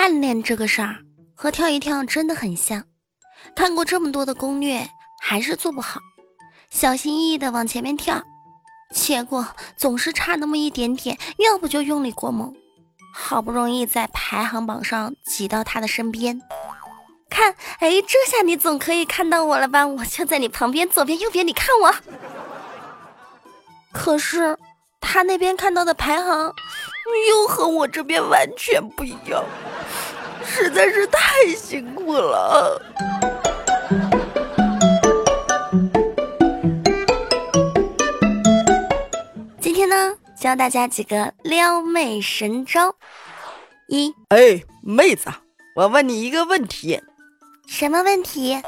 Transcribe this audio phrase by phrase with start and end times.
[0.00, 0.96] 暗恋这个事儿
[1.34, 2.82] 和跳一跳真的很像，
[3.54, 4.88] 看过这么多的攻略，
[5.20, 6.00] 还是做不好，
[6.70, 8.22] 小心翼翼的往前面跳，
[8.94, 12.50] 结果总是差那么一点点，要不就用力过猛，
[13.14, 16.40] 好不容易在排行榜上挤到他的身边，
[17.28, 19.86] 看，哎，这下你总可以看到我了吧？
[19.86, 21.94] 我就在你旁边，左边右边，你看我。
[23.92, 24.56] 可是
[24.98, 26.54] 他那边看到的排行，
[27.28, 29.44] 又和我这边完全不一样。
[30.44, 32.80] 实在是太辛苦了。
[39.60, 42.94] 今天呢，教大家几个撩妹神招。
[43.88, 45.30] 一，哎，妹子，
[45.74, 47.00] 我问你一个问题。
[47.66, 48.60] 什么问题？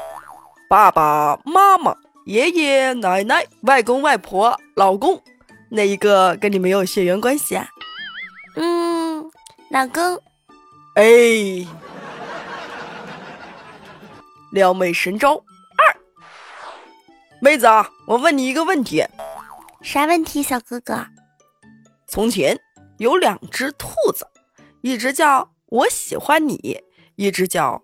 [0.69, 1.95] 爸爸妈妈、
[2.25, 5.21] 爷爷奶奶、外公外婆、老公，
[5.69, 7.67] 哪一个跟你没有血缘关系啊？
[8.55, 9.29] 嗯，
[9.69, 10.21] 老公。
[10.95, 11.03] 哎，
[14.51, 15.33] 撩妹神招
[15.75, 15.97] 二，
[17.41, 19.03] 妹子啊，我问你一个问题。
[19.81, 21.07] 啥问题，小哥哥？
[22.07, 22.59] 从前
[22.99, 24.27] 有两只兔子，
[24.81, 26.83] 一只叫我喜欢你，
[27.15, 27.81] 一只叫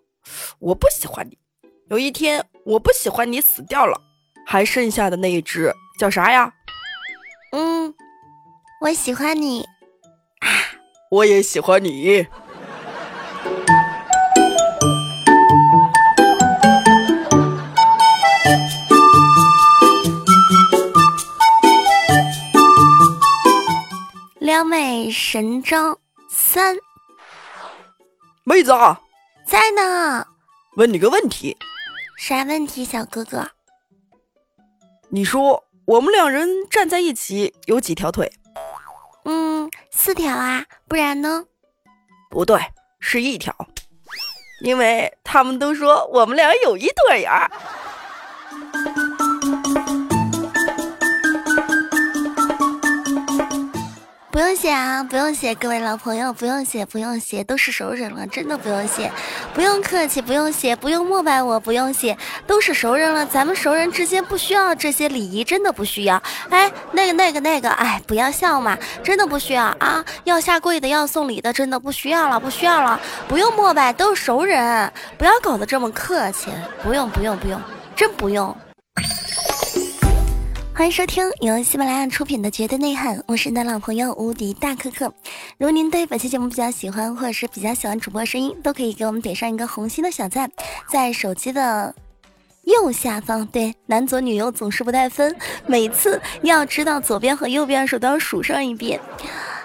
[0.60, 1.36] 我不喜欢你。
[1.90, 4.00] 有一天，我不喜欢你死掉了，
[4.46, 6.54] 还剩下的那一只叫啥呀？
[7.54, 7.92] 嗯，
[8.82, 9.64] 我喜欢你。
[10.42, 10.48] 啊，
[11.10, 12.28] 我也喜欢你。
[24.90, 26.76] 撩妹神招三，
[28.44, 29.00] 妹子啊，
[29.46, 30.26] 在呢。
[30.78, 31.56] 问你个问题，
[32.18, 33.52] 啥问题，小哥哥？
[35.10, 38.32] 你说我们两人站在一起有几条腿？
[39.26, 41.46] 嗯，四条啊，不然呢？
[42.32, 42.60] 不对，
[43.00, 43.56] 是一条，
[44.62, 47.48] 因为他们都说我们俩有一腿呀。
[54.40, 59.12] 不用谢啊，不用谢，各位老朋友，不用谢，不用谢，都是熟人了，真的不用谢，
[59.54, 62.18] 不用客气，不用谢，不用膜拜我，不用谢，
[62.48, 66.24] 都是熟人了，咱们熟人之间不需要这些礼仪，真的不需要。
[66.50, 76.50] 哎，那个那个那个，哎，不要笑嘛，真的不需要啊，要下跪的，要送礼的，真的不需要了，不需要了，不用膜拜，都是熟人，不要搞得这么客气，
[76.82, 77.62] 不用不用不用，
[77.94, 78.56] 真不用。
[80.80, 85.08] 欢迎收听由喜马拉雅出品的《绝对内涵》，我是你的老朋友无敌大可可。
[85.58, 90.50] 如果您对本期节目比较喜欢，或者是比较喜欢主播声音，都可以给我们点上一个红心的小赞，
[90.90, 91.94] 在手机的
[92.64, 93.46] 右下方。
[93.48, 95.36] 对，男左女右总是不带分，
[95.66, 98.98] 每次要知道左边和右边的时候都要数上一遍。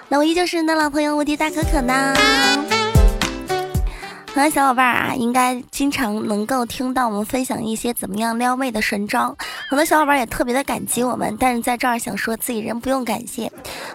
[0.09, 2.13] 那我依旧是你的老朋友无敌大可可呢。
[4.35, 9.33] 很多小伙伴啊，应该经常能够听到我们分享一些怎么样撩妹的神招。
[9.69, 13.49] 很多小伙伴也特别的感激我们，但是在这儿想说自己人不用感谢。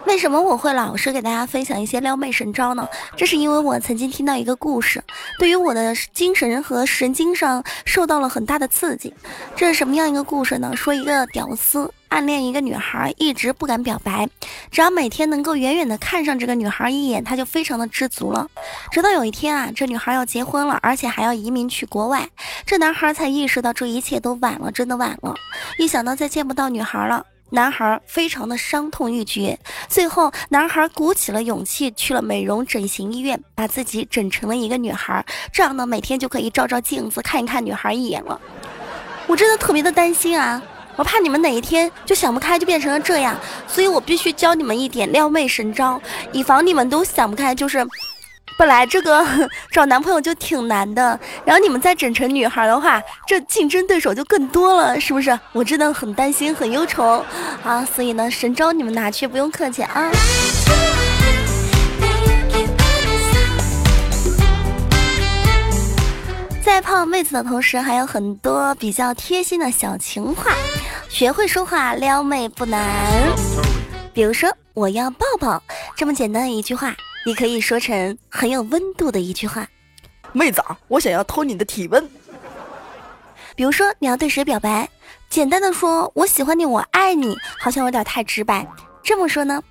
[0.07, 2.89] 为什么我会老是给大家分享一些撩妹神招呢？
[3.15, 5.03] 这是因为我曾经听到一个故事，
[5.37, 9.13] 对于我的精神和神经上受到了很大的刺激。
[9.55, 10.75] 这是什么样一个故事呢？
[10.75, 11.93] 说一个屌丝。
[12.11, 14.27] 暗恋一个女孩，一直不敢表白，
[14.69, 18.45] 只要每天能够远远的看上这个女孩一眼，他就非常的知足了。
[18.91, 22.27] 直到有一天啊，这女孩要结婚了，而且还要移民去国外，
[22.65, 25.33] 这男孩才意识到这一切都晚了，真的晚了。
[25.79, 29.57] 一想到再见不到女孩了，男孩非常的伤痛欲绝。
[29.87, 38.37] 最后，男孩鼓起了勇气去了美容整形医院，把自己整成了一个女孩，这样呢，每天就可以照照镜子，看一看女孩一眼了。
[39.27, 40.61] 我真的特别的担心啊。
[40.95, 43.35] 我怕你们哪一天就想不开，就变成了这样，
[43.67, 45.99] 所以我必须教你们一点撩妹神招，
[46.31, 47.55] 以防你们都想不开。
[47.55, 47.85] 就是
[48.57, 49.25] 本来这个
[49.71, 55.37] 找男朋友就挺难的，然后你们再整成女孩的话，这竞争对手就更多了，是不是？
[55.53, 57.25] 我真的很担心，很忧愁
[57.63, 57.83] 啊！
[57.95, 60.11] 所以呢，神招你们拿去，不用客气啊。
[66.71, 70.55] 在泡妹子的同时，还有很多比较贴心的小情话。
[71.09, 73.29] 学会说话撩妹不难，
[74.13, 75.61] 比如说我要抱抱
[75.97, 76.95] 这么简单的一句话，
[77.25, 79.67] 你可以说成很有温度的一句话。
[80.31, 82.09] 妹子，啊，我想要偷你的体温。
[83.53, 84.89] 比如说你要对谁表白，
[85.29, 88.65] 简单的说我喜欢你，我爱你，好像有点太直白。
[89.03, 89.61] 这么说呢？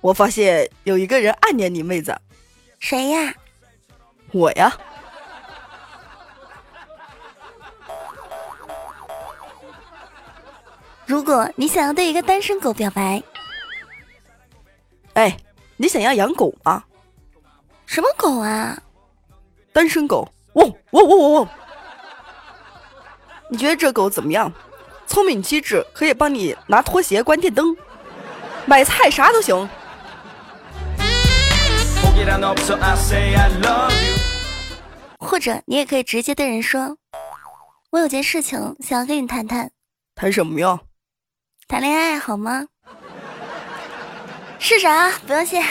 [0.00, 2.16] 我发现有一个人暗恋你，妹子。
[2.78, 3.34] 谁呀？
[4.30, 4.72] 我呀。
[11.06, 13.22] 如果你想要对一个单身狗表白，
[15.14, 15.36] 哎，
[15.76, 16.82] 你想要养狗吗？
[17.86, 18.80] 什么狗啊？
[19.72, 21.48] 单身狗，汪汪汪汪汪！
[23.50, 24.50] 你觉得这狗怎么样？
[25.06, 27.76] 聪明机智，可以帮你拿拖鞋、关电灯、
[28.64, 29.68] 买菜，啥都行。
[35.18, 36.96] 或者你也可以直接对人说
[37.90, 39.70] ：“我有件事情想要跟你谈谈。”
[40.14, 40.80] 谈什么呀？
[41.72, 42.66] 谈恋爱好吗？
[44.58, 45.62] 试试啊，不用谢。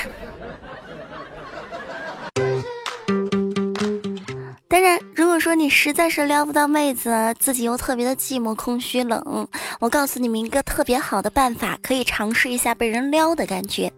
[4.71, 9.45] 当然，如果说你实在是撩不到妹子，自己又特别的寂寞、空虚、冷，
[9.81, 13.91] 我告诉你们一个特别好的办法，可以尝试一下被人撩的感觉。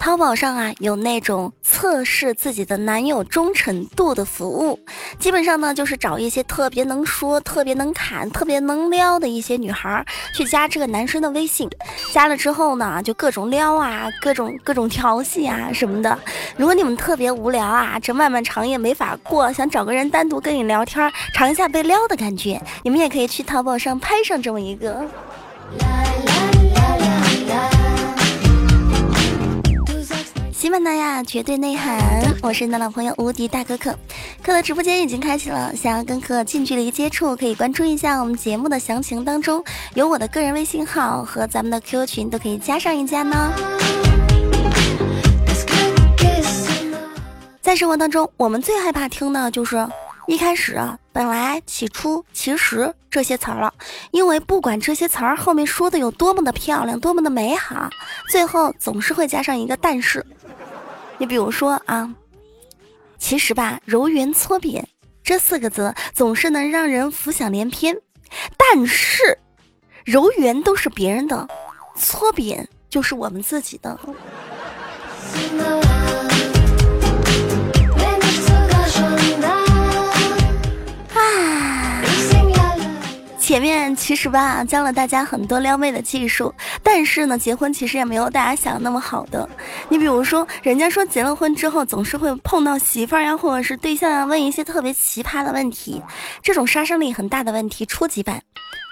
[0.00, 4.76] 淘宝上啊有那种测试自己的男友忠诚度的服务，
[5.20, 10.04] 基本上呢就是找一些特别能说、特别能侃、特别能撩的一些女孩
[10.34, 11.70] 去加这个男生的微信，
[12.12, 16.18] 加了之后呢就各种撩啊、各种各种调戏啊什么的。
[16.56, 25.04] 如果你们特别无聊啊，这漫漫长夜没法过，想找个人单独跟你聊天，尝一下被撩的感觉，你们也可以去淘宝上拍上这么一个。
[30.52, 31.98] 喜马拉雅绝对内涵，
[32.42, 33.96] 我是你的老朋友无敌大可可。
[34.42, 39.62] 可的直播间已经开启了，想要跟可近距离接触，可以关注一下我们节目的详情当中
[39.94, 43.52] 有我的个人微信号和咱们的 QQ 群，都可以加上一加呢。
[47.68, 49.86] 在生活当中，我们最害怕听的就是
[50.26, 53.74] 一开始啊，本来、起初、其实这些词儿了，
[54.10, 57.90] 因为不管这些词儿后面说的有多么的漂亮，多么的美好，
[58.30, 60.24] 最后总是会加上一个但是。
[61.18, 62.10] 你比如说啊，
[63.18, 64.88] 其实吧，揉圆搓扁
[65.22, 67.94] 这四个字总是能让人浮想联翩，
[68.56, 69.38] 但是
[70.06, 71.46] 揉圆都是别人的，
[71.96, 74.00] 搓扁就是我们自己的。
[83.48, 89.48] 前面其实吧教了大家很多撩妹的技术，但是呢，结婚其实也没有大家想的那么好的。
[89.88, 96.02] 你比如说，人家说结了婚之后总是会碰到媳妇儿呀，或者是对象呀，问一些特别奇葩的问题，
[96.42, 98.38] 这种杀伤力很大的问题，初级版，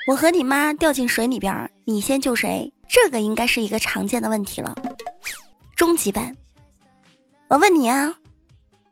[0.08, 2.72] 我和你妈掉进水里边，你先救谁？
[2.88, 4.74] 这个应该是一个常见的问题了。
[5.76, 6.34] 中级版，
[7.48, 8.14] 我问你啊，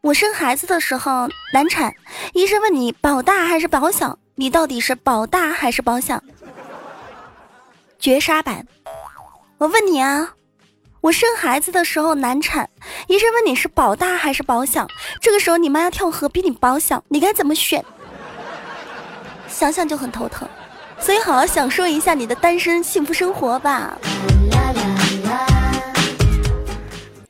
[0.02, 1.90] 我生孩子的时候难产，
[2.34, 4.18] 医生问你保大还是保小？
[4.36, 6.20] 你到底是保大还是保小？
[8.00, 8.66] 绝杀版，
[9.58, 10.34] 我问你啊，
[11.00, 12.68] 我生孩子的时候难产，
[13.06, 14.88] 医生问你是保大还是保小，
[15.20, 17.84] 这个时候你妈要跳河比你保小，你该怎么选？
[19.48, 20.48] 想想就很头疼，
[20.98, 23.96] 所以好好享受一下你的单身幸福生活吧。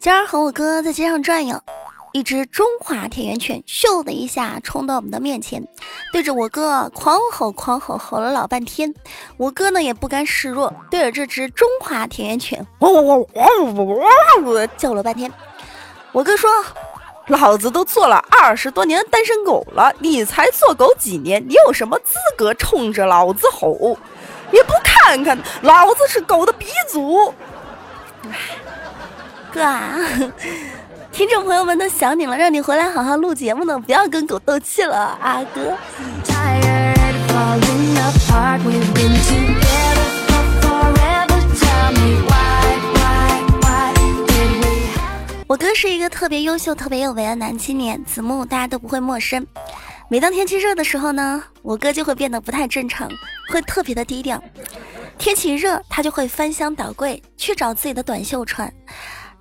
[0.01, 1.61] 今儿和我哥在街上转悠。
[2.15, 5.67] 一只中华田园犬咻的一下冲到我们的面前，
[6.13, 8.95] 对着我哥狂吼狂吼，吼了老半天。
[9.37, 13.97] 我哥呢也不甘示弱，对着这只中华田园犬汪汪汪汪汪
[14.45, 15.29] 汪汪叫了半天。
[16.13, 16.49] 我哥说
[17.27, 21.45] ：“老子都做了二十多年单身狗了，你才做狗几年？
[21.45, 23.99] 你有什么资格冲着老子吼？
[24.53, 27.35] 也不看看老子是狗的鼻祖！”
[29.51, 29.99] 哥啊！
[31.15, 35.73] 听众朋友们都想你了，让你回来好好录节目呢，不要跟狗斗气了，阿哥。
[45.47, 49.47] 我哥是一个特别优秀、特别有为的男青年，子木大家都不会陌生。
[50.09, 53.09] 每当天气热的时候呢，我哥就会变得不太正常，
[53.53, 54.43] 会特别的低调。
[55.17, 58.69] 天气热，他就会翻箱倒柜去找自己的短袖穿。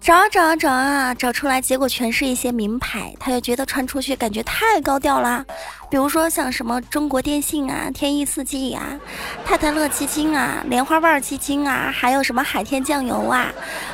[0.04, 5.46] 找啊找啊找啊，找出来，结果全是一些名牌，他就觉得穿出去感觉太高调啦。
[5.90, 9.00] 比如说像什么中国电信啊、天翼四 G 啊、
[9.46, 13.48] 泰坦乐基金啊、莲花瓣基金啊，还有什么海天酱油啊。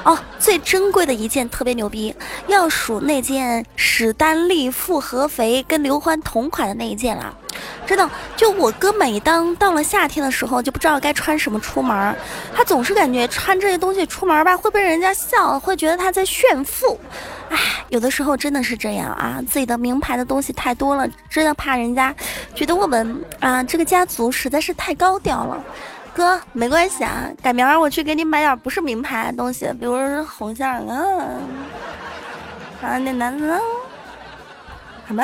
[0.03, 2.15] 哦，最珍贵的一件特别牛逼，
[2.47, 7.37] 要数那件史丹利复合肥跟刘欢同款的那一件了。
[7.85, 12.15] 真的，就我哥，每当到了夏天的时候，就不知道该穿什么出门
[12.55, 16.99] 他总是感觉穿这些东西出门吧，会被人家笑，会觉得他在炫富。
[17.49, 17.57] 唉，
[17.89, 22.13] 有的时候真的是这样啊，自己的名牌的东西太多了，真的怕人家
[22.53, 25.63] 觉得我们啊这个家族实在是太高调了。
[26.13, 31.05] 哥，没关系啊，改明儿我去给你买点不是名牌的东西，比如说红线啊，
[32.83, 33.59] 啊那男的，
[35.07, 35.23] 什么？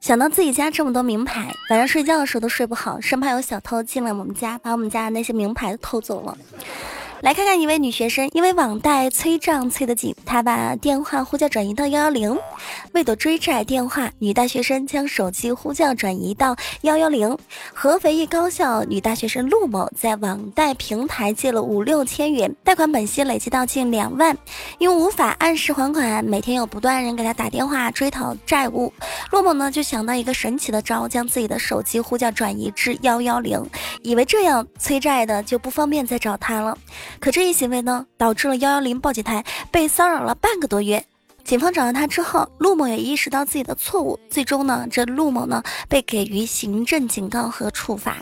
[0.00, 6.38] 想到自己家这么多名牌，晚上睡觉的时候都睡不好，生怕有小偷进来我们家，把我们家的那些名牌都偷走了。
[7.20, 12.38] 来看看一位女学生，因为网贷催账催得紧，她把电话呼叫转移到幺幺零。
[12.92, 17.36] 为躲追债电话，女大学生将手机呼叫转移到幺幺零。
[17.74, 24.36] 合肥一高校女大学生陆某在网贷平台借了五六千元，贷款本息累计到近两万，
[24.78, 28.92] 因无法按时还款，每天有不断人给她打电话追讨债务。
[29.32, 33.68] 陆某呢就想到一个神奇的招，将自己的手机呼叫转移至幺幺零，
[34.02, 36.78] 以为这样催债的就不方便再找他了。
[37.20, 41.04] 可这一行为呢，导致了幺幺零报警台被骚扰了半个多月。
[41.48, 48.18] 警方找到他之后，陆某也意识到自己的错误，最终呢，这陆某呢被给予行政警告和处罚。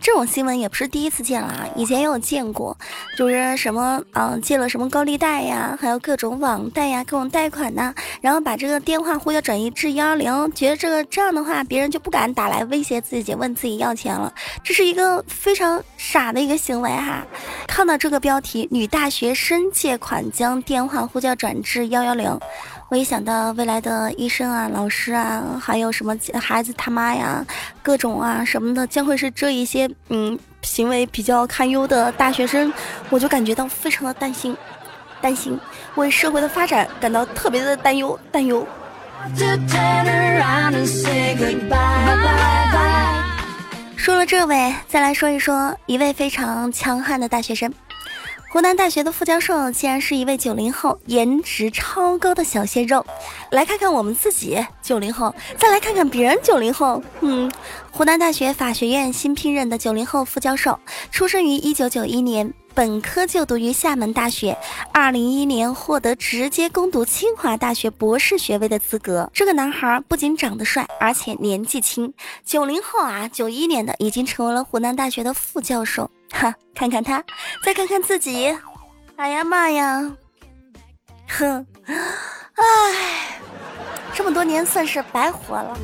[0.00, 2.76] 这种新闻也不是第一次见了啊，以前也有见过，
[3.16, 14.32] 就是什么嗯借了什么高利贷呀，还有各种网贷呀，各种贷款呐，然后把这个电话呼叫转移至幺幺零，觉得这个这样的话，别人就不敢打来威胁自己，问自己要钱了。
[14.64, 17.26] 这是一个非常傻的一个行为哈。
[17.66, 22.38] 看到这个标题，女大学生借款将电话呼叫转至幺幺零。
[22.88, 27.44] 我一想到未来的医生啊、老师啊，还有什么孩子他妈呀，
[27.82, 32.72] 各种啊什么的，将会是这一些嗯行为比较堪忧的大学生，
[33.10, 34.56] 我就感觉到非常的担心，
[35.20, 35.58] 担心
[35.96, 38.64] 为社会的发展感到特别的担忧，担忧。
[43.96, 47.72] 说了这位，再来说一说一位非常强悍的大学生。
[48.56, 53.04] 湖南大学的副教授竟然是一位九零后，颜值超高的小鲜肉。
[53.50, 57.02] 来看看我们自己九零后，再来看看别人九零后。
[57.20, 57.52] 嗯，
[57.90, 64.56] 湖南大学法学院新聘任的九零后副教授，出生于一九九一年，本科就读于厦门大学，
[64.90, 69.30] 二零一一年获得直接攻读清华大学博士学位的资格。
[69.34, 72.10] 这个男孩不仅长得帅，而且年纪轻。
[72.42, 76.10] 九零后啊，九一年的已经成为了湖南大学的副教授。
[76.32, 77.22] 哈，看看他，
[77.64, 78.56] 再看看自己，
[79.16, 80.12] 哎呀妈呀，
[81.28, 83.38] 哼，唉，
[84.12, 85.76] 这么多年算是白活了。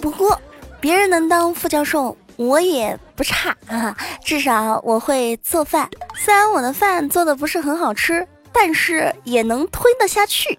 [0.00, 0.40] 不过，
[0.80, 5.88] 别人能当副教授，我也不差啊，至少我会做饭。
[6.14, 8.26] 虽然我的饭做的不是很好吃。
[8.62, 10.58] 但是也能吞得下去，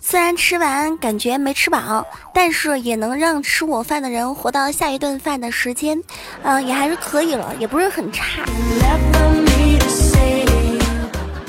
[0.00, 6.00] 虽然吃完感觉没吃饱，但是也能让吃我饭的人活到下一顿饭的时间，
[6.44, 8.44] 嗯，也还是可以了，也不是很差。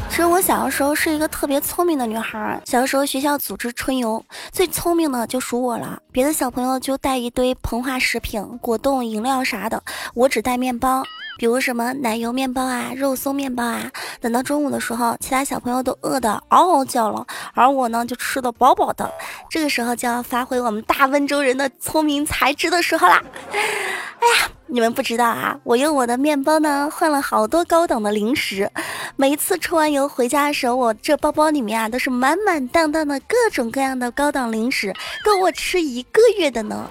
[0.10, 9.82] 其实我小的时候是一个特别聪明的女孩，小的时候学校组织春游，最聪明的就属我了，别的小朋友就带一堆膨化食品、果冻、饮料啥的，
[10.14, 11.02] 我只带面包。
[11.40, 13.92] 比如什么奶油面包啊、肉松面包啊，
[14.22, 19.12] 等到中午的时候，其他小朋友都饿得嗷嗷叫了，而我呢就吃的饱饱的。
[19.50, 23.20] 这个时候就要发挥我们大温州人的聪明才智的时候啦！
[23.52, 28.70] 哎呀，你们不知道啊，我用我的面包呢换了好多高档的零食。
[29.16, 34.94] 每一次出完游回家的时候，我这包包里面啊都是满满当当的各种各样的高档零食，
[35.26, 36.90] 够我吃一一个月的呢。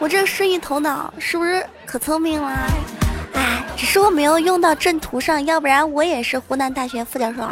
[0.00, 2.68] 我这生意头脑是不是可聪明了？
[3.76, 7.48] 只是我没有用到正途上，要不然我也是湖南大学副教授。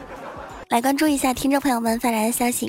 [0.68, 2.68] 来关注一下听众朋友们发来的消息，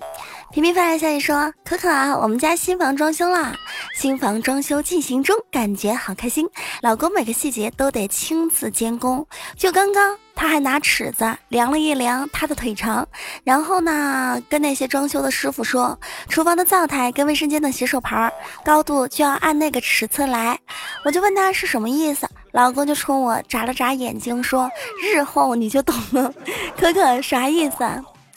[0.51, 3.55] 平平发来消息说：“可可啊，我们家新房装修了，
[3.95, 6.47] 新房装修进行中，感觉好开心。
[6.83, 9.25] 老公每个细节都得亲自监工，
[9.55, 13.05] 就刚刚他还拿尺子量了一量他的腿长，
[13.43, 18.31] 然后呢，跟那些装修的师傅说，厨房的灶台跟卫生间的洗手盆
[18.63, 20.57] 高度就要按那个尺寸来。
[21.03, 24.69] 我就问他是什么意思。”老公就冲我眨了眨眼睛，说
[25.03, 26.31] ：“日后你就懂了。”
[26.79, 27.77] 可可啥意思？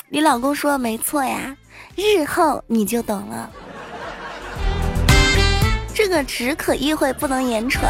[0.09, 1.54] 你老公说没错呀，
[1.97, 3.50] 日后你就懂了。
[5.95, 7.85] 这个只可意会，不能言传。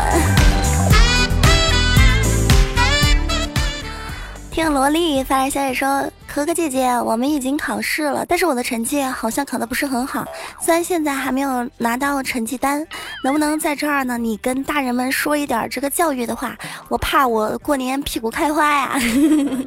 [4.50, 6.10] 听萝莉发来消息说。
[6.32, 10.24] 可可姐姐，我们已经考试了，但是我的成绩好像考的不是很好。
[10.60, 12.86] 虽然现在还没有拿到成绩单，
[13.24, 14.16] 能不能在这儿呢？
[14.16, 16.56] 你跟大人们说一点这个教育的话，
[16.88, 19.00] 我怕我过年屁股开花呀。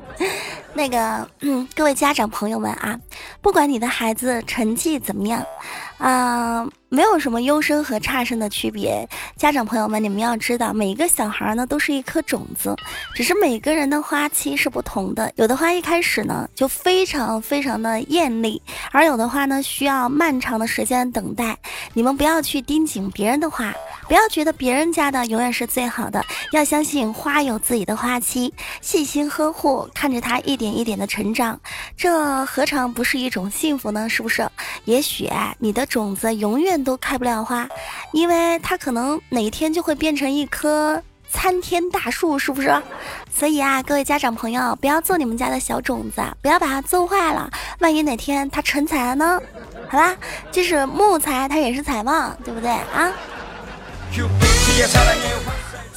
[0.74, 2.98] 那个，嗯，各位家长朋友们啊，
[3.42, 5.46] 不管你的孩子成绩怎么样，
[5.98, 6.66] 啊。
[6.94, 12.76] 没有什么优生和差生的区别，家长朋友们，你们要知道，每一个小孩呢都是一颗种子，
[13.16, 15.34] 只是每个人的花期是不同的。
[15.36, 21.58] 有的花一开始呢就非常非常的艳丽，而有的花呢需要漫长的时间等待。
[21.94, 23.74] 你们不要去盯紧别人的花，
[24.08, 31.60] 不要觉得别人家的永远是最好的，要相信花有自己的花期，细心呵护，看着它一点一点的成长，
[31.98, 34.08] 这何尝不是一种幸福呢？
[34.08, 34.48] 是不是？
[34.86, 37.68] 也许啊你的种子永远都开不了花，
[38.12, 41.02] 因为它可能哪天就会变成一棵
[41.34, 42.72] 参天大树，是不是？
[43.36, 47.50] 所以啊，各位家长朋友，不要做你们家的小种子，不要把它做坏了，
[47.80, 49.42] 万一哪天它成材了呢？
[49.90, 50.16] 好吧，
[50.52, 53.12] 即使木材，它也是财旺，对不对啊？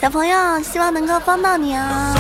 [0.01, 2.15] 小朋友，希望能够帮到你啊！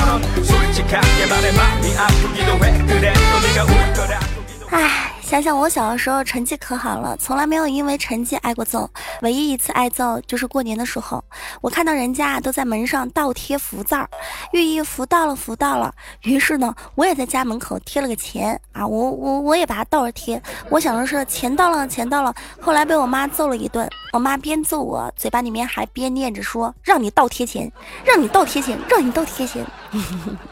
[4.70, 5.15] 唉。
[5.26, 8.88] 想想我小的时候成绩可好了，从来没有因为成绩挨过揍。
[9.22, 11.22] 唯一一次挨揍就是过年的时候，
[11.60, 14.08] 我看到人家都在门上倒贴福字儿，
[14.52, 15.92] 寓意福到了福到了。
[16.22, 20.40] 于是呢，我也在家门口贴了个钱啊，我我我也把它倒着贴。
[20.70, 22.32] 我想的是钱到了，钱到了。
[22.60, 27.68] 后来被我妈揍了一顿，我妈边揍我，嘴巴里面还边念着说：“让你倒贴钱，
[28.04, 29.66] 让你倒贴钱，让你倒贴钱。”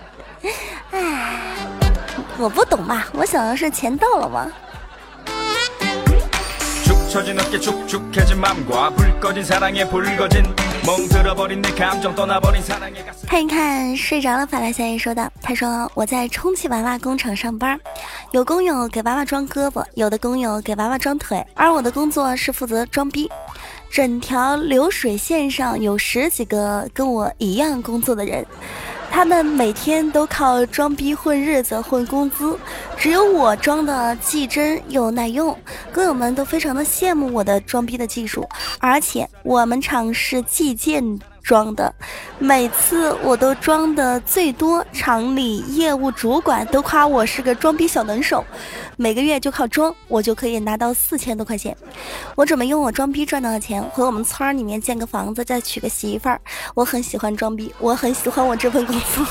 [0.90, 1.40] 唉，
[2.38, 4.50] 我不懂嘛，我想的是钱到了吗
[13.28, 15.32] 看一看睡着了，法拉小爷说的。
[15.40, 17.78] 他说我在充气娃娃工厂上班，
[18.32, 23.30] 有工友给娃娃装胳膊，有的工友给娃娃装腿，而我的工作是负责装逼。
[23.88, 28.44] 整条流水线上有十几个跟我一样工作的人。
[29.14, 32.58] 他们每天都靠装逼混日子、混工资，
[32.96, 35.56] 只有我装的既真又耐用。
[35.92, 38.44] 工友们都非常的羡慕我的装逼的技术，
[38.80, 41.16] 而且我们厂是计件。
[41.44, 41.94] 装的，
[42.38, 48.42] 每次我都装的最多，厂里业务主管都夸我是个装逼小能手，
[48.96, 51.76] 每个月就靠装，我就可以拿到四千多块钱。
[52.34, 56.40] 我准备用我装逼赚到的钱回我们村里面建个房子，再娶个媳妇儿。
[56.74, 59.26] 我很喜欢装逼，我很喜欢我这份工作。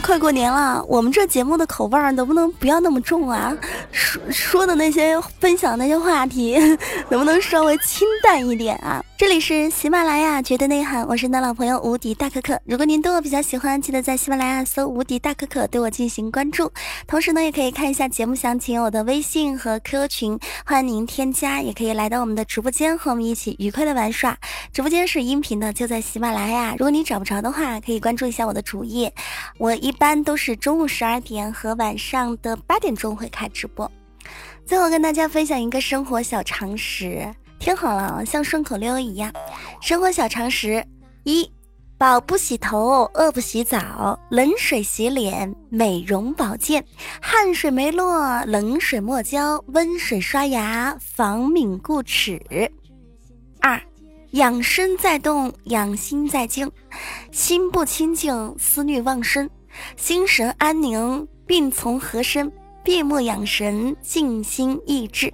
[0.00, 3.56] 快过年了，我们这节目的口味儿能不能不要那么重啊？
[3.90, 6.56] 说说的那些分享那些话题，
[7.10, 9.04] 能不能稍微清淡一点啊？
[9.18, 12.58] 这里是喜马拉雅绝对内涵，我是你的老朋友无敌大可可。
[12.64, 16.72] 如果您对我比较喜欢，记得在喜马拉雅搜无敌大可可对我进行关注。
[17.06, 24.36] 同时呢，也可以看一下节目详情，我的微信和 QQ 群，欢迎您添加，也可以来到我们的直播间和我们一起愉快的玩耍。
[24.72, 26.72] 直播间是音频的，就在喜马拉雅。
[26.72, 29.12] 如果你找不着的话，可以关注一下我的主页，
[29.58, 29.87] 我一。
[29.88, 33.90] 一般都是中午十二点和晚上的八点钟会开直播。
[34.66, 37.26] 最后跟大家分享一个生活小常识，
[37.58, 39.32] 听好了，像顺口溜一样。
[39.80, 40.86] 生活小常识：
[41.24, 41.50] 一，
[41.96, 46.84] 饱不洗头，饿不洗澡，冷水洗脸美容保健，
[47.22, 52.38] 汗水没落，冷水没浇，温水刷牙防敏固齿。
[53.62, 53.80] 二。
[54.32, 56.70] 养生在动，养心在静，
[57.32, 59.48] 心不清净，思虑旺盛。
[59.96, 62.50] 心神安宁，病从何生？
[62.84, 65.32] 闭目养神，静心益智。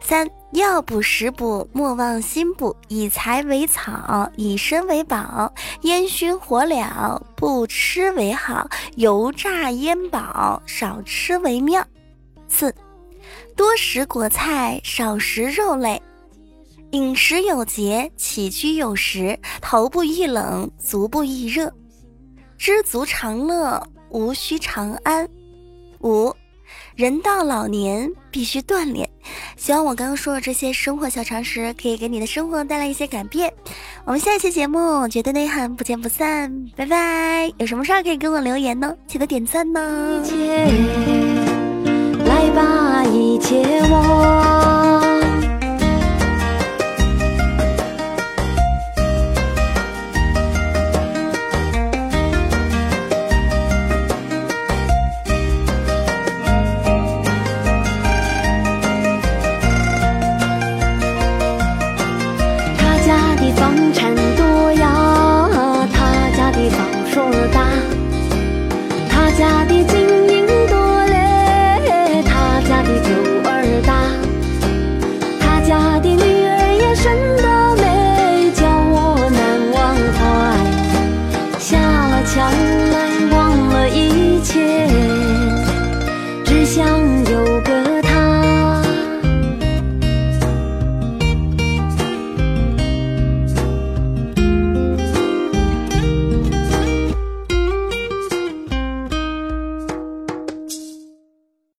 [0.00, 2.74] 三药补食补，莫忘心补。
[2.88, 5.52] 以财为草，以身为宝。
[5.82, 8.66] 烟熏火燎，不吃为好。
[8.96, 11.84] 油炸烟饱，少吃为妙。
[12.46, 12.74] 四
[13.54, 16.00] 多食果菜，少食肉类。
[16.92, 19.38] 饮食有节，起居有时。
[19.60, 21.70] 头部易冷，足部易热。
[22.58, 25.28] 知足常乐，无需长安。
[26.00, 26.34] 五，
[26.96, 29.08] 人到老年必须锻炼。
[29.56, 33.52] 希望我刚刚说的这些生活小常识，可以给你的生活带来一些改变。
[34.04, 37.52] 我们下一期节目绝对内涵，不见不散，拜拜！
[37.58, 38.94] 有什么事儿可以跟我留言呢？
[39.06, 40.22] 记得点赞呢。
[42.26, 44.87] 来吧，一切我。